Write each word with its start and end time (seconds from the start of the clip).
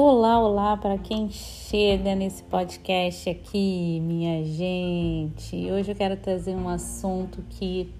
Olá, 0.00 0.38
olá 0.38 0.76
para 0.76 0.96
quem 0.96 1.28
chega 1.28 2.14
nesse 2.14 2.40
podcast 2.44 3.28
aqui, 3.28 3.98
minha 4.00 4.44
gente. 4.44 5.56
Hoje 5.72 5.90
eu 5.90 5.96
quero 5.96 6.16
trazer 6.16 6.54
um 6.54 6.68
assunto 6.68 7.42
que 7.50 7.92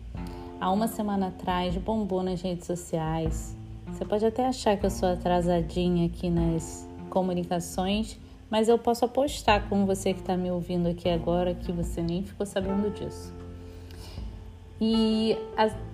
há 0.60 0.70
uma 0.70 0.86
semana 0.86 1.26
atrás 1.26 1.76
bombou 1.76 2.22
nas 2.22 2.40
redes 2.40 2.68
sociais. 2.68 3.56
Você 3.88 4.04
pode 4.04 4.24
até 4.24 4.46
achar 4.46 4.76
que 4.76 4.86
eu 4.86 4.90
sou 4.90 5.08
atrasadinha 5.08 6.06
aqui 6.06 6.30
nas 6.30 6.88
comunicações, 7.10 8.16
mas 8.48 8.68
eu 8.68 8.78
posso 8.78 9.04
apostar 9.04 9.68
com 9.68 9.84
você 9.84 10.14
que 10.14 10.20
está 10.20 10.36
me 10.36 10.52
ouvindo 10.52 10.88
aqui 10.88 11.08
agora 11.08 11.52
que 11.52 11.72
você 11.72 12.00
nem 12.00 12.22
ficou 12.22 12.46
sabendo 12.46 12.90
disso. 12.94 13.34
E 14.80 15.36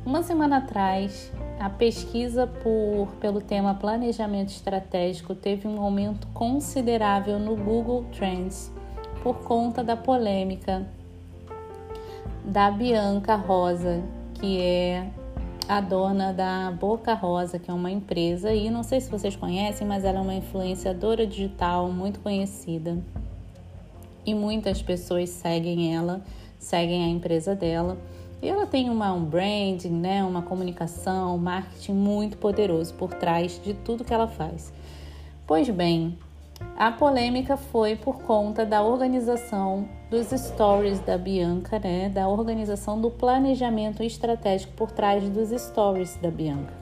uma 0.05 0.23
semana 0.23 0.59
atrás, 0.59 1.33
a 1.65 1.71
pesquisa 1.71 2.47
por, 2.47 3.09
pelo 3.19 3.41
tema 3.41 3.73
planejamento 3.73 4.51
estratégico 4.51 5.35
teve 5.35 5.67
um 5.67 5.81
aumento 5.81 6.27
considerável 6.35 7.39
no 7.39 7.57
Google 7.57 8.05
Trends 8.15 8.71
por 9.23 9.39
conta 9.39 9.83
da 9.83 9.97
polêmica 9.97 10.87
da 12.45 12.71
Bianca 12.71 13.35
Rosa, 13.37 14.03
que 14.35 14.61
é 14.61 15.09
a 15.67 15.81
dona 15.81 16.35
da 16.35 16.71
Boca 16.71 17.15
Rosa, 17.15 17.59
que 17.59 17.71
é 17.71 17.73
uma 17.73 17.91
empresa, 17.91 18.53
e 18.53 18.69
não 18.69 18.83
sei 18.83 19.01
se 19.01 19.11
vocês 19.11 19.35
conhecem, 19.35 19.87
mas 19.87 20.05
ela 20.05 20.19
é 20.19 20.21
uma 20.21 20.35
influenciadora 20.35 21.27
digital 21.27 21.91
muito 21.91 22.21
conhecida. 22.21 22.99
E 24.27 24.35
muitas 24.35 24.83
pessoas 24.83 25.31
seguem 25.31 25.97
ela, 25.97 26.21
seguem 26.59 27.05
a 27.05 27.09
empresa 27.09 27.55
dela. 27.55 27.97
E 28.45 28.49
ela 28.51 28.67
tem 28.67 28.91
uma, 28.91 29.11
um 29.11 29.25
branding, 29.25 29.89
né, 29.89 30.23
uma 30.23 30.43
comunicação, 30.43 31.35
um 31.35 31.39
marketing 31.39 31.95
muito 31.95 32.37
poderoso 32.37 32.93
por 32.93 33.15
trás 33.15 33.59
de 33.65 33.73
tudo 33.73 34.05
que 34.05 34.13
ela 34.13 34.29
faz. 34.29 34.71
Pois 35.47 35.71
bem, 35.71 36.19
a 36.77 36.93
polêmica 36.93 37.57
foi 37.57 37.97
por 37.97 38.21
conta 38.21 38.67
da 38.67 38.83
organização 38.83 39.89
dos 40.11 40.27
stories 40.27 41.01
da 41.01 41.17
Bianca, 41.17 41.79
né, 41.79 42.11
da 42.11 42.29
organização 42.29 43.01
do 43.01 43.11
planejamento 43.11 44.03
estratégico 44.03 44.75
por 44.75 44.91
trás 44.91 45.27
dos 45.31 45.49
stories 45.59 46.19
da 46.19 46.31
Bianca. 46.31 46.75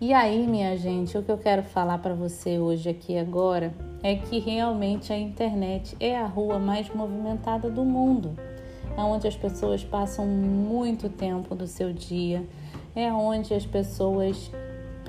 E 0.00 0.14
aí, 0.14 0.46
minha 0.46 0.78
gente, 0.78 1.18
o 1.18 1.22
que 1.22 1.30
eu 1.30 1.38
quero 1.38 1.62
falar 1.62 1.98
para 1.98 2.14
você 2.14 2.58
hoje 2.58 2.88
aqui 2.88 3.18
agora 3.18 3.74
é 4.02 4.14
que 4.14 4.38
realmente 4.38 5.12
a 5.12 5.18
internet 5.18 5.94
é 6.00 6.16
a 6.16 6.26
rua 6.26 6.58
mais 6.58 6.88
movimentada 6.88 7.68
do 7.68 7.84
mundo 7.84 8.34
é 8.96 9.00
onde 9.00 9.26
as 9.26 9.36
pessoas 9.36 9.84
passam 9.84 10.26
muito 10.26 11.08
tempo 11.08 11.54
do 11.54 11.66
seu 11.66 11.92
dia, 11.92 12.46
é 12.94 13.12
onde 13.12 13.52
as 13.52 13.66
pessoas 13.66 14.50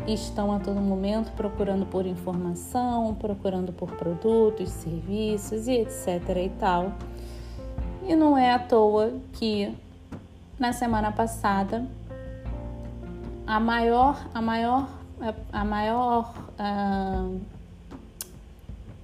estão 0.08 0.52
a 0.52 0.60
todo 0.60 0.80
momento 0.80 1.32
procurando 1.34 1.86
por 1.86 2.06
informação, 2.06 3.16
procurando 3.16 3.72
por 3.72 3.92
produtos, 3.92 4.70
serviços 4.70 5.68
e 5.68 5.74
etc 5.74 6.08
e 6.44 6.50
tal. 6.60 6.94
E 8.08 8.16
não 8.16 8.38
é 8.38 8.52
à 8.52 8.60
toa 8.60 9.14
que 9.34 9.74
na 10.60 10.74
semana 10.74 11.12
passada 11.12 11.86
a 13.48 13.60
maior 13.60 14.28
a 14.34 14.42
maior 14.42 14.88
a 15.52 15.66
maior 15.66 16.34
uh, 16.60 17.40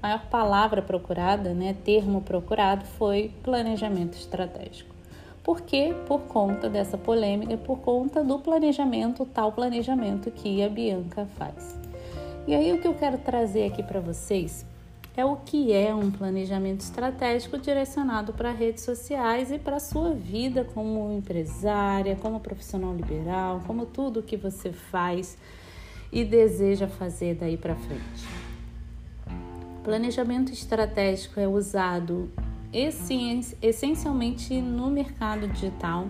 maior 0.02 0.26
palavra 0.28 0.82
procurada, 0.82 1.54
né, 1.54 1.76
termo 1.86 2.22
procurado 2.22 2.86
foi 2.86 3.32
planejamento 3.44 4.18
estratégico. 4.18 4.96
Por 5.44 5.62
quê? 5.62 5.96
Por 6.08 6.22
conta 6.22 6.70
dessa 6.70 6.98
polêmica, 6.98 7.58
por 7.58 7.80
conta 7.80 8.24
do 8.24 8.38
planejamento, 8.40 9.26
tal 9.26 9.52
planejamento 9.52 10.30
que 10.30 10.64
a 10.64 10.70
Bianca 10.70 11.28
faz. 11.38 11.80
E 12.48 12.54
aí 12.54 12.72
o 12.74 12.80
que 12.80 12.88
eu 12.88 12.94
quero 12.94 13.18
trazer 13.18 13.66
aqui 13.66 13.82
para 13.82 14.00
vocês 14.00 14.66
é 15.16 15.26
o 15.26 15.36
que 15.36 15.74
é 15.74 15.94
um 15.94 16.10
planejamento 16.10 16.82
estratégico 16.82 17.58
direcionado 17.58 18.34
para 18.34 18.52
redes 18.52 18.84
sociais 18.84 19.52
e 19.52 19.60
para 19.60 19.76
a 19.76 19.80
sua 19.80 20.12
vida 20.14 20.64
como 20.64 21.12
empresária, 21.12 22.16
como 22.16 22.40
profissional 22.40 22.94
liberal, 22.94 23.62
como 23.68 23.86
tudo 23.86 24.24
que 24.24 24.38
você 24.38 24.72
faz 24.72 25.38
e 26.12 26.24
deseja 26.24 26.88
fazer 26.88 27.36
daí 27.36 27.58
para 27.58 27.76
frente. 27.76 28.51
Planejamento 29.84 30.54
estratégico 30.54 31.40
é 31.40 31.48
usado 31.48 32.32
essencialmente 32.72 34.62
no 34.62 34.92
mercado 34.92 35.48
digital 35.48 36.08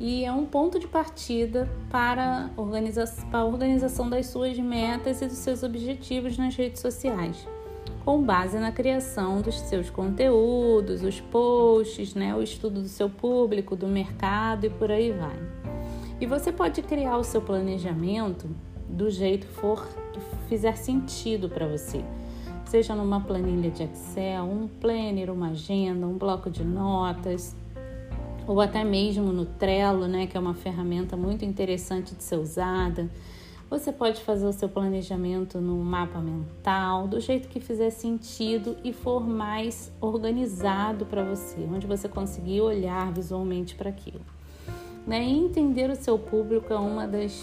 e 0.00 0.24
é 0.24 0.32
um 0.32 0.44
ponto 0.44 0.80
de 0.80 0.88
partida 0.88 1.70
para, 1.88 2.50
a 3.32 3.44
organização 3.44 4.10
das 4.10 4.26
suas 4.26 4.58
metas 4.58 5.22
e 5.22 5.26
dos 5.26 5.36
seus 5.36 5.62
objetivos 5.62 6.36
nas 6.36 6.56
redes 6.56 6.80
sociais, 6.80 7.46
com 8.04 8.20
base 8.20 8.58
na 8.58 8.72
criação 8.72 9.40
dos 9.40 9.60
seus 9.60 9.88
conteúdos, 9.88 11.04
os 11.04 11.20
posts, 11.20 12.16
né, 12.16 12.34
o 12.34 12.42
estudo 12.42 12.82
do 12.82 12.88
seu 12.88 13.08
público, 13.08 13.76
do 13.76 13.86
mercado 13.86 14.66
e 14.66 14.70
por 14.70 14.90
aí 14.90 15.12
vai. 15.12 15.38
E 16.20 16.26
você 16.26 16.50
pode 16.50 16.82
criar 16.82 17.16
o 17.16 17.22
seu 17.22 17.40
planejamento 17.40 18.48
do 18.88 19.08
jeito 19.08 19.46
for 19.46 19.86
que 20.12 20.20
fizer 20.48 20.76
sentido 20.76 21.48
para 21.48 21.68
você 21.68 22.04
seja 22.72 22.94
numa 22.94 23.20
planilha 23.20 23.70
de 23.70 23.82
Excel, 23.82 24.44
um 24.44 24.66
planner, 24.66 25.30
uma 25.30 25.50
agenda, 25.50 26.06
um 26.06 26.16
bloco 26.16 26.48
de 26.48 26.64
notas, 26.64 27.54
ou 28.46 28.62
até 28.62 28.82
mesmo 28.82 29.30
no 29.30 29.44
Trello, 29.44 30.08
né, 30.08 30.26
que 30.26 30.38
é 30.38 30.40
uma 30.40 30.54
ferramenta 30.54 31.14
muito 31.14 31.44
interessante 31.44 32.14
de 32.14 32.22
ser 32.22 32.36
usada. 32.36 33.10
Você 33.68 33.92
pode 33.92 34.22
fazer 34.22 34.46
o 34.46 34.54
seu 34.54 34.70
planejamento 34.70 35.60
no 35.60 35.76
mapa 35.84 36.18
mental, 36.18 37.06
do 37.06 37.20
jeito 37.20 37.46
que 37.46 37.60
fizer 37.60 37.90
sentido 37.90 38.74
e 38.82 38.90
for 38.90 39.20
mais 39.20 39.92
organizado 40.00 41.04
para 41.04 41.22
você, 41.22 41.68
onde 41.70 41.86
você 41.86 42.08
conseguir 42.08 42.62
olhar 42.62 43.12
visualmente 43.12 43.74
para 43.74 43.90
aquilo. 43.90 44.22
Né? 45.06 45.22
E 45.22 45.38
entender 45.38 45.90
o 45.90 45.94
seu 45.94 46.18
público 46.18 46.72
é 46.72 46.78
uma 46.78 47.06
das, 47.06 47.42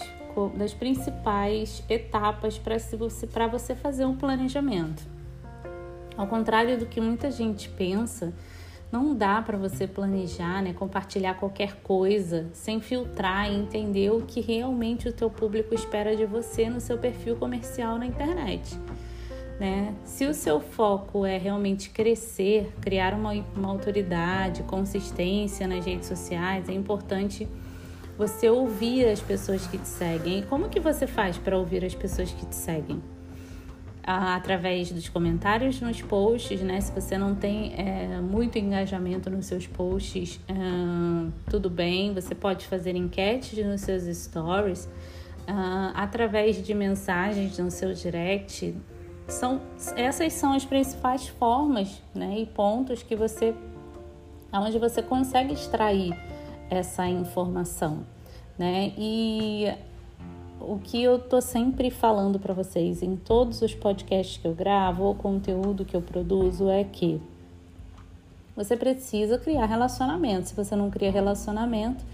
das 0.56 0.74
principais 0.74 1.84
etapas 1.88 2.58
para 2.58 2.76
você, 2.80 3.28
você 3.28 3.76
fazer 3.76 4.04
um 4.04 4.16
planejamento. 4.16 5.19
Ao 6.16 6.26
contrário 6.26 6.78
do 6.78 6.86
que 6.86 7.00
muita 7.00 7.30
gente 7.30 7.68
pensa, 7.68 8.32
não 8.92 9.14
dá 9.14 9.40
para 9.40 9.56
você 9.56 9.86
planejar, 9.86 10.62
né, 10.62 10.72
compartilhar 10.72 11.34
qualquer 11.34 11.76
coisa 11.76 12.48
sem 12.52 12.80
filtrar 12.80 13.50
e 13.50 13.54
entender 13.54 14.10
o 14.10 14.22
que 14.22 14.40
realmente 14.40 15.08
o 15.08 15.12
teu 15.12 15.30
público 15.30 15.74
espera 15.74 16.16
de 16.16 16.26
você 16.26 16.68
no 16.68 16.80
seu 16.80 16.98
perfil 16.98 17.36
comercial 17.36 17.98
na 17.98 18.06
internet. 18.06 18.76
Né? 19.60 19.94
Se 20.04 20.24
o 20.24 20.34
seu 20.34 20.58
foco 20.58 21.24
é 21.24 21.36
realmente 21.36 21.90
crescer, 21.90 22.72
criar 22.80 23.14
uma, 23.14 23.32
uma 23.54 23.68
autoridade, 23.68 24.62
consistência 24.64 25.68
nas 25.68 25.84
redes 25.84 26.08
sociais, 26.08 26.68
é 26.68 26.72
importante 26.72 27.46
você 28.16 28.50
ouvir 28.50 29.06
as 29.06 29.20
pessoas 29.20 29.66
que 29.66 29.78
te 29.78 29.86
seguem. 29.86 30.40
E 30.40 30.42
como 30.42 30.68
que 30.68 30.80
você 30.80 31.06
faz 31.06 31.36
para 31.38 31.56
ouvir 31.56 31.84
as 31.84 31.94
pessoas 31.94 32.32
que 32.32 32.44
te 32.46 32.56
seguem? 32.56 33.02
Através 34.02 34.90
dos 34.90 35.08
comentários 35.08 35.80
nos 35.80 36.00
posts, 36.00 36.60
né? 36.62 36.80
Se 36.80 36.92
você 36.92 37.18
não 37.18 37.34
tem 37.34 37.74
é, 37.76 38.20
muito 38.20 38.58
engajamento 38.58 39.28
nos 39.30 39.46
seus 39.46 39.66
posts, 39.66 40.40
uh, 40.48 41.32
tudo 41.48 41.68
bem, 41.68 42.14
você 42.14 42.34
pode 42.34 42.66
fazer 42.66 42.96
enquetes 42.96 43.64
nos 43.64 43.82
seus 43.82 44.04
stories, 44.16 44.84
uh, 44.84 45.92
através 45.94 46.64
de 46.64 46.74
mensagens 46.74 47.58
no 47.58 47.70
seu 47.70 47.92
direct. 47.92 48.74
São, 49.28 49.60
essas 49.96 50.32
são 50.32 50.52
as 50.54 50.64
principais 50.64 51.28
formas 51.28 52.02
né, 52.14 52.40
e 52.40 52.46
pontos 52.46 53.02
que 53.02 53.14
você, 53.14 53.54
onde 54.52 54.78
você 54.78 55.02
consegue 55.02 55.52
extrair 55.52 56.12
essa 56.68 57.06
informação. 57.06 58.04
Né? 58.58 58.92
E 58.98 59.72
o 60.60 60.78
que 60.78 61.02
eu 61.02 61.18
tô 61.18 61.40
sempre 61.40 61.90
falando 61.90 62.38
para 62.38 62.52
vocês 62.52 63.02
em 63.02 63.16
todos 63.16 63.62
os 63.62 63.74
podcasts 63.74 64.36
que 64.36 64.46
eu 64.46 64.54
gravo 64.54 65.04
ou 65.04 65.14
conteúdo 65.14 65.84
que 65.84 65.96
eu 65.96 66.02
produzo 66.02 66.68
é 66.68 66.84
que 66.84 67.20
você 68.54 68.76
precisa 68.76 69.38
criar 69.38 69.64
relacionamento. 69.66 70.48
Se 70.48 70.54
você 70.54 70.76
não 70.76 70.90
cria 70.90 71.10
relacionamento, 71.10 72.04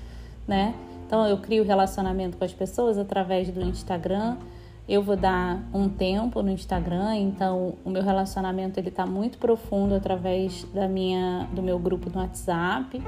né? 0.47 0.75
Então 1.07 1.27
eu 1.27 1.39
crio 1.39 1.65
relacionamento 1.65 2.37
com 2.37 2.45
as 2.45 2.53
pessoas 2.53 2.99
através 2.99 3.51
do 3.51 3.61
Instagram. 3.63 4.37
Eu 4.89 5.03
vou 5.03 5.17
dar 5.17 5.61
um 5.75 5.89
tempo 5.89 6.41
no 6.43 6.51
Instagram, 6.51 7.17
então 7.17 7.75
o 7.85 7.91
meu 7.91 8.03
relacionamento 8.03 8.79
ele 8.79 8.93
tá 8.93 9.05
muito 9.05 9.39
profundo 9.39 9.97
através 9.97 10.65
da 10.73 10.87
minha 10.87 11.49
do 11.53 11.61
meu 11.61 11.77
grupo 11.77 12.09
no 12.09 12.21
WhatsApp, 12.21 13.03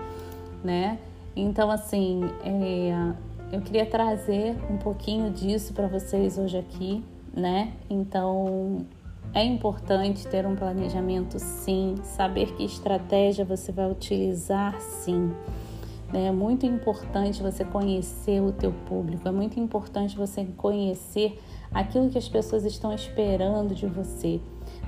né? 0.64 0.98
Então 1.36 1.70
assim, 1.70 2.22
é, 2.44 3.12
eu 3.50 3.60
queria 3.60 3.86
trazer 3.86 4.56
um 4.70 4.76
pouquinho 4.76 5.30
disso 5.30 5.72
para 5.72 5.86
vocês 5.86 6.36
hoje 6.36 6.58
aqui, 6.58 7.02
né? 7.34 7.72
Então, 7.88 8.86
é 9.32 9.42
importante 9.42 10.26
ter 10.26 10.46
um 10.46 10.54
planejamento 10.54 11.38
sim, 11.38 11.94
saber 12.02 12.54
que 12.54 12.64
estratégia 12.64 13.44
você 13.44 13.72
vai 13.72 13.90
utilizar 13.90 14.78
sim, 14.80 15.32
Né? 16.12 16.26
É 16.26 16.32
muito 16.32 16.64
importante 16.66 17.42
você 17.42 17.64
conhecer 17.64 18.40
o 18.40 18.52
teu 18.52 18.72
público, 18.72 19.26
é 19.28 19.32
muito 19.32 19.58
importante 19.60 20.16
você 20.16 20.44
conhecer 20.56 21.38
aquilo 21.72 22.08
que 22.08 22.18
as 22.18 22.28
pessoas 22.28 22.64
estão 22.64 22.92
esperando 22.94 23.74
de 23.74 23.86
você. 23.86 24.40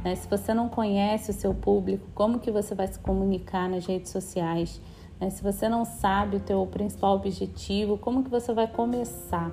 Né? 0.03 0.15
Se 0.15 0.29
você 0.29 0.55
não 0.55 0.69
conhece 0.69 1.31
o 1.31 1.35
seu 1.35 1.55
público, 1.55 2.07
como 2.15 2.39
que 2.39 2.51
você 2.51 2.75
vai 2.75 2.87
se 2.87 2.99
comunicar 2.99 3.69
nas 3.69 3.87
redes 3.87 4.11
sociais? 4.11 4.81
Né? 5.21 5.31
Se 5.31 5.43
você 5.43 5.69
não 5.69 5.85
sabe 5.85 6.37
o 6.37 6.41
teu 6.41 6.67
principal 6.67 7.15
objetivo, 7.17 7.99
como 7.99 8.25
que 8.25 8.31
você 8.31 8.53
vai 8.53 8.67
começar? 8.67 9.51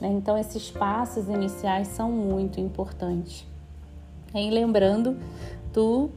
Né? 0.00 0.08
Então, 0.08 0.36
esses 0.36 0.70
passos 0.70 1.28
iniciais 1.28 1.88
são 1.88 2.12
muito 2.12 2.60
importantes. 2.60 3.46
E 4.34 4.50
lembrando 4.50 5.16
do 5.72 6.10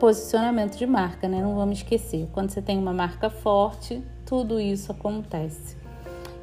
posicionamento 0.00 0.76
de 0.76 0.86
marca, 0.86 1.28
né? 1.28 1.40
Não 1.40 1.54
vamos 1.54 1.78
esquecer. 1.78 2.28
Quando 2.32 2.50
você 2.50 2.62
tem 2.62 2.78
uma 2.78 2.92
marca 2.92 3.30
forte, 3.30 4.02
tudo 4.26 4.58
isso 4.58 4.90
acontece. 4.90 5.76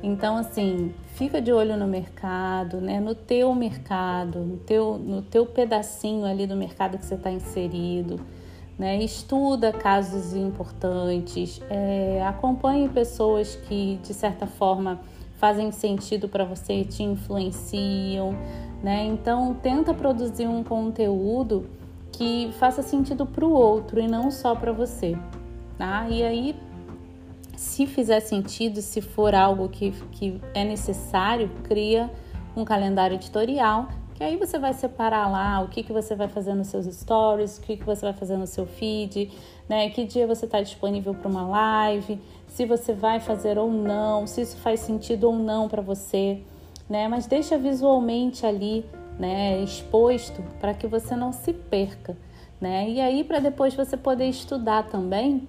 Então, 0.02 0.38
assim, 0.38 0.94
fica 1.16 1.42
de 1.42 1.52
olho 1.52 1.76
no 1.76 1.86
mercado, 1.86 2.80
né? 2.80 3.00
No 3.02 3.14
teu 3.14 3.54
mercado, 3.54 4.40
no 4.40 4.58
teu, 4.58 4.98
no 4.98 5.22
teu 5.22 5.46
pedacinho 5.46 6.26
ali 6.26 6.48
do 6.48 6.56
mercado 6.56 6.98
que 6.98 7.06
você 7.06 7.16
está 7.16 7.30
inserido, 7.30 8.18
né? 8.80 8.98
Estuda 9.04 9.74
casos 9.74 10.34
importantes, 10.34 11.62
é, 11.70 12.24
acompanhe 12.26 12.88
pessoas 12.88 13.58
que, 13.68 14.00
de 14.02 14.14
certa 14.14 14.48
forma, 14.48 15.02
fazem 15.36 15.70
sentido 15.70 16.30
para 16.30 16.46
você 16.46 16.86
te 16.86 17.04
influenciam, 17.04 18.34
né? 18.82 19.06
Então, 19.06 19.54
tenta 19.54 19.94
produzir 19.94 20.48
um 20.48 20.64
conteúdo 20.64 21.70
que 22.14 22.52
faça 22.58 22.82
sentido 22.82 23.26
para 23.26 23.46
o 23.46 23.52
outro 23.52 24.00
e 24.00 24.08
não 24.08 24.32
só 24.32 24.56
para 24.56 24.72
você, 24.72 25.18
tá? 25.78 26.08
E 26.10 26.24
aí, 26.24 26.56
se 27.58 27.86
fizer 27.86 28.22
sentido, 28.22 28.82
se 28.82 29.02
for 29.02 29.36
algo 29.36 29.68
que, 29.68 29.92
que 30.14 30.40
é 30.54 30.64
necessário, 30.64 31.52
cria 31.64 32.10
um 32.56 32.64
calendário 32.64 33.16
editorial, 33.16 33.90
que 34.20 34.24
aí 34.26 34.36
você 34.36 34.60
vai 34.60 34.74
separar 34.74 35.32
lá 35.32 35.62
o 35.62 35.70
que, 35.70 35.82
que 35.82 35.94
você 35.94 36.14
vai 36.14 36.28
fazer 36.28 36.54
nos 36.54 36.68
seus 36.68 36.86
stories, 36.88 37.58
o 37.58 37.62
que, 37.62 37.78
que 37.78 37.86
você 37.86 38.02
vai 38.02 38.12
fazer 38.12 38.36
no 38.36 38.46
seu 38.46 38.66
feed, 38.66 39.32
né? 39.70 39.90
Que 39.92 40.04
dia 40.04 40.28
você 40.28 40.44
está 40.44 40.62
disponível 40.62 41.14
para 41.14 41.30
uma 41.30 41.48
live, 41.48 42.20
se 42.46 42.66
você 42.66 42.92
vai 42.92 43.22
fazer 43.22 43.58
ou 43.58 43.72
não, 43.72 44.28
se 44.28 44.42
isso 44.42 44.58
faz 44.58 44.82
sentido 44.82 45.30
ou 45.30 45.38
não 45.38 45.70
para 45.70 45.82
você, 45.82 46.42
né? 46.90 47.08
Mas 47.08 47.28
deixa 47.28 47.58
visualmente 47.58 48.46
ali 48.46 48.86
né, 49.18 49.64
exposto 49.64 50.44
para 50.60 50.74
que 50.74 50.86
você 50.86 51.16
não 51.16 51.32
se 51.32 51.54
perca, 51.54 52.18
né? 52.60 52.90
E 52.90 53.00
aí 53.00 53.24
para 53.24 53.40
depois 53.40 53.74
você 53.74 53.96
poder 53.96 54.26
estudar 54.26 54.90
também 54.90 55.48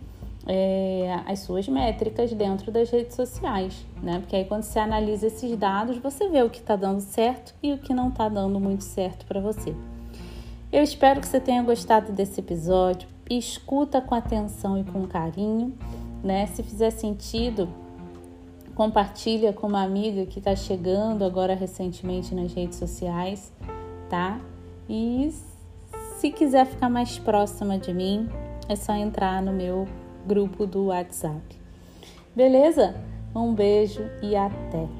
é, 0.52 1.22
as 1.28 1.38
suas 1.38 1.68
métricas 1.68 2.32
dentro 2.32 2.72
das 2.72 2.90
redes 2.90 3.14
sociais, 3.14 3.86
né? 4.02 4.18
Porque 4.18 4.34
aí 4.34 4.44
quando 4.44 4.64
você 4.64 4.80
analisa 4.80 5.28
esses 5.28 5.56
dados, 5.56 5.96
você 5.98 6.28
vê 6.28 6.42
o 6.42 6.50
que 6.50 6.58
está 6.58 6.74
dando 6.74 7.00
certo 7.00 7.54
e 7.62 7.72
o 7.72 7.78
que 7.78 7.94
não 7.94 8.08
está 8.08 8.28
dando 8.28 8.58
muito 8.58 8.82
certo 8.82 9.24
para 9.26 9.40
você. 9.40 9.72
Eu 10.72 10.82
espero 10.82 11.20
que 11.20 11.28
você 11.28 11.38
tenha 11.38 11.62
gostado 11.62 12.10
desse 12.10 12.40
episódio. 12.40 13.08
Escuta 13.30 14.00
com 14.00 14.12
atenção 14.12 14.76
e 14.76 14.82
com 14.82 15.06
carinho, 15.06 15.72
né? 16.20 16.46
Se 16.46 16.64
fizer 16.64 16.90
sentido, 16.90 17.68
compartilha 18.74 19.52
com 19.52 19.68
uma 19.68 19.84
amiga 19.84 20.26
que 20.26 20.40
está 20.40 20.56
chegando 20.56 21.24
agora 21.24 21.54
recentemente 21.54 22.34
nas 22.34 22.52
redes 22.52 22.76
sociais, 22.76 23.52
tá? 24.08 24.40
E 24.88 25.32
se 26.18 26.32
quiser 26.32 26.66
ficar 26.66 26.88
mais 26.88 27.20
próxima 27.20 27.78
de 27.78 27.94
mim, 27.94 28.28
é 28.68 28.74
só 28.74 28.94
entrar 28.94 29.40
no 29.40 29.52
meu 29.52 29.86
grupo 30.26 30.66
do 30.66 30.86
WhatsApp. 30.86 31.58
Beleza? 32.34 32.94
Um 33.34 33.54
beijo 33.54 34.02
e 34.22 34.36
até! 34.36 34.99